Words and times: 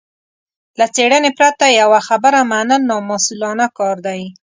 له 0.79 0.85
څېړنې 0.95 1.31
پرته 1.39 1.65
يوه 1.81 1.99
خبره 2.07 2.39
منل 2.51 2.81
نامسوولانه 2.89 3.65
کار 3.77 3.95
دی. 4.07 4.21